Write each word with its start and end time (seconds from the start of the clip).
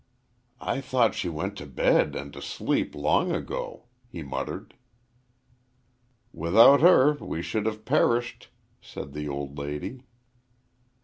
"I 0.59 0.81
thought 0.81 1.13
she 1.13 1.29
went 1.29 1.55
to 1.59 1.67
bed 1.67 2.15
and 2.15 2.33
to 2.33 2.41
sleep 2.41 2.95
long 2.95 3.31
ago," 3.31 3.85
he 4.09 4.23
muttered. 4.23 4.73
"Without 6.33 6.81
her 6.81 7.13
we 7.23 7.43
should 7.43 7.67
have 7.67 7.85
perished," 7.85 8.49
said 8.81 9.13
the 9.13 9.29
old 9.29 9.59
lady. 9.59 10.01